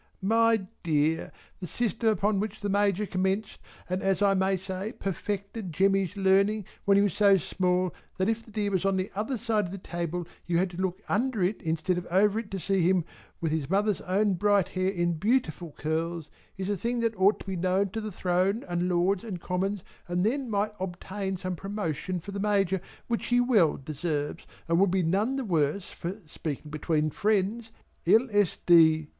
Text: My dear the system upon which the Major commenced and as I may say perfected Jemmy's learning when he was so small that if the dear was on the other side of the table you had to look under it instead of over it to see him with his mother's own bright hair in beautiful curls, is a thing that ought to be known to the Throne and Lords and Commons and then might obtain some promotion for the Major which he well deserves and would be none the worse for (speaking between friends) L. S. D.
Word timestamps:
My 0.23 0.65
dear 0.81 1.31
the 1.59 1.67
system 1.67 2.09
upon 2.09 2.39
which 2.39 2.61
the 2.61 2.69
Major 2.69 3.05
commenced 3.05 3.59
and 3.87 4.01
as 4.01 4.23
I 4.23 4.33
may 4.33 4.57
say 4.57 4.93
perfected 4.97 5.71
Jemmy's 5.71 6.17
learning 6.17 6.65
when 6.85 6.97
he 6.97 7.03
was 7.03 7.13
so 7.13 7.37
small 7.37 7.93
that 8.17 8.27
if 8.27 8.43
the 8.43 8.49
dear 8.49 8.71
was 8.71 8.83
on 8.83 8.95
the 8.97 9.11
other 9.13 9.37
side 9.37 9.65
of 9.67 9.71
the 9.71 9.77
table 9.77 10.25
you 10.47 10.57
had 10.57 10.71
to 10.71 10.77
look 10.81 11.03
under 11.07 11.43
it 11.43 11.61
instead 11.61 11.99
of 11.99 12.07
over 12.09 12.39
it 12.39 12.49
to 12.49 12.59
see 12.59 12.79
him 12.81 13.05
with 13.41 13.51
his 13.51 13.69
mother's 13.69 14.01
own 14.01 14.33
bright 14.33 14.69
hair 14.69 14.89
in 14.89 15.19
beautiful 15.19 15.71
curls, 15.77 16.31
is 16.57 16.67
a 16.67 16.75
thing 16.75 17.01
that 17.01 17.15
ought 17.15 17.39
to 17.39 17.45
be 17.45 17.55
known 17.55 17.89
to 17.91 18.01
the 18.01 18.11
Throne 18.11 18.63
and 18.67 18.89
Lords 18.89 19.23
and 19.23 19.39
Commons 19.39 19.83
and 20.07 20.25
then 20.25 20.49
might 20.49 20.71
obtain 20.79 21.37
some 21.37 21.55
promotion 21.55 22.19
for 22.19 22.31
the 22.31 22.39
Major 22.39 22.81
which 23.07 23.27
he 23.27 23.39
well 23.39 23.77
deserves 23.77 24.47
and 24.67 24.79
would 24.79 24.89
be 24.89 25.03
none 25.03 25.35
the 25.35 25.45
worse 25.45 25.91
for 25.91 26.17
(speaking 26.25 26.71
between 26.71 27.11
friends) 27.11 27.69
L. 28.07 28.27
S. 28.31 28.57
D. 28.65 29.09